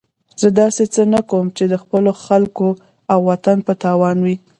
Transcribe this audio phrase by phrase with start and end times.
[0.41, 2.67] زه داسې څه نه کوم چې د خپلو خلکو
[3.11, 4.35] او وطن په تاوان وي.